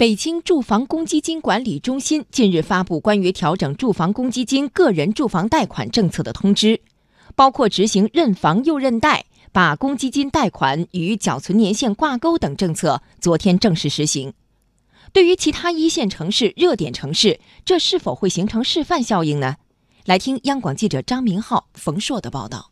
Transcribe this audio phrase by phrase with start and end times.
[0.00, 6.80] 北京住房公积金管理中心近日发布关于调整住房公积金个人住房贷款政策的通知，
[7.36, 14.32] 包括执行认房又认贷、把公积金贷款与缴存年限挂钩等政策，昨天正式实行。
[15.12, 19.56] 对于其他一线城市、热点城市，这是否会形成示范效应呢？
[20.06, 22.69] 来听央广记者张明浩、冯硕的报道。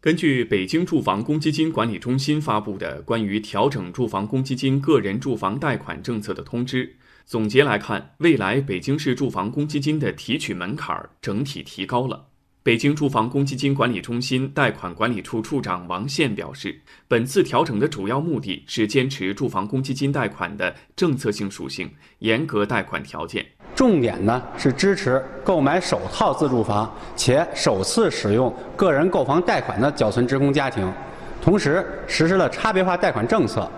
[0.00, 6.94] 根据北京住房公积金管理中心发布的关于调整住房公积金个人住房贷款政策的通知，
[7.26, 12.26] 总结来看，未来北京市住房公积金的提取门槛整体提高了。
[12.62, 23.44] 北京住房公积金管理中心贷款管理处处长王宪表示，本次调整的主要目的是坚持住房公积金贷款的政策性属性，严格贷款条件。
[23.78, 30.92] 重点呢是支持购买首套自住房且首次使用个人购房贷款的缴存职工家庭，
[31.40, 33.70] 同时实施了差别化贷款政策，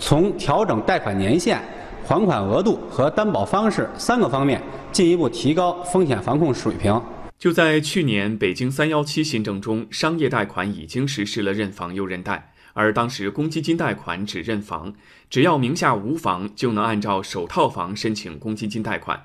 [0.00, 1.60] 从调整贷款年限、
[2.06, 6.98] 还款额度和担保方式三个方面进一步提高风险防控水平。
[7.38, 14.94] 就在去年，北京“三幺七”新政中，商业贷款已经实施了认房又认贷，而当时公积金贷款只认房，
[15.28, 19.20] 只要名下无房，就能按照首套房申请公积金贷款。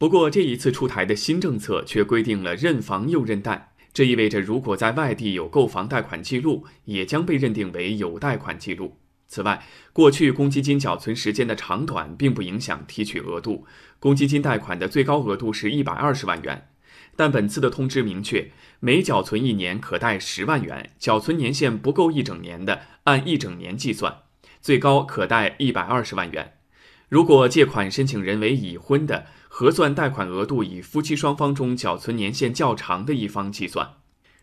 [0.00, 8.96] 不过，这一次出台的新政策却规定了认房又认贷，这意味着如果在外地有购房贷款记录，也将被认定为有贷款记录。
[9.28, 9.62] 此外，
[9.92, 13.66] 过去公积金缴存时间的长短并不影响提取额度，
[13.98, 16.68] 公积金贷款的最高额度是一百二十万元，
[17.14, 24.22] 但本次的通知明确，每缴存一年可贷十万元，缴存年限不够一整年的，按一整年计算，
[24.62, 26.54] 最高可贷一百二十万元。
[27.10, 33.84] 如果借款申请人为已婚的，核算贷款额度以夫妻双方中缴存年限较长的一方计算。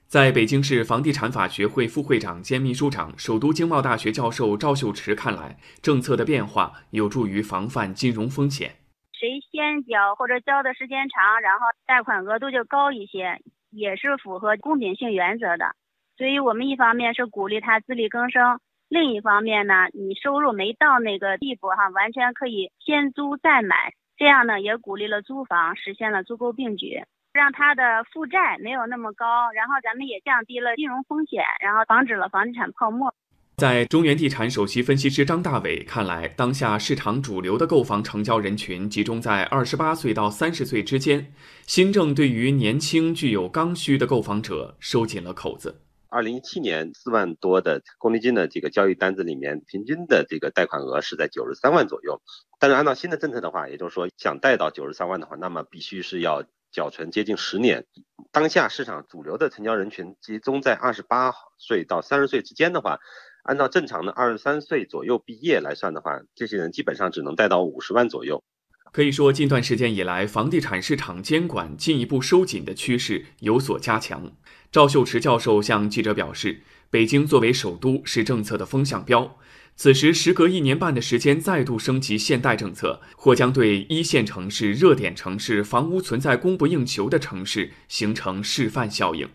[0.06, 8.76] 在北京市房地产法学会副会长兼秘书长、首都经贸大学教授赵秀池看来，政策的变化有助于防范金融风险。
[9.14, 13.40] 谁先交或者交的时间长，然后贷款额度就高一些，
[13.72, 15.72] 也是符合公平性原则的。
[16.18, 18.60] 所以我们一方面是鼓励他自力更生。
[18.90, 27.02] 另一方面呢，你收入没到那个地步哈，完全可以先租再买，这样呢也鼓励了租房，实现了租购并举，
[27.34, 33.14] 让他的负债没有那么高，然后咱们也降低了金融风险，然后防止了房地产泡沫。
[33.58, 41.34] 在中原地产首席分析师张大伟看来，当下市场主流的购房成交人群集中在二十八岁到三十岁之间，
[41.66, 45.82] 新政对于年轻具有刚需的购房者收紧了口子。
[46.10, 52.22] 二零一七年四万多的公积金的这个交易单子里面，平均的这个贷款额是在九十三万左右。
[52.60, 57.86] 但是按照新的政策的话，也就是说想贷到九十三万的话，那么必须是要缴存接近十年。
[58.32, 63.00] 当下市场主流的成交人群集中在二十八岁到三十岁之间的话，
[63.44, 68.44] 按照正常的二十三岁左右毕业来算的话，这些人基本上只能贷到五十万左右。
[68.92, 74.32] 可以说，近段时间以来，房地产市场监管进一步收紧的趋势有所加强。
[74.72, 79.38] 赵秀池教授向记者表示，北京作为首都是政策的风向标，
[79.76, 89.30] 此时时隔一年半的时间再度升级限贷政策，或将对一线城市、热点城市、房屋存在供不应求的城市形成示范效应。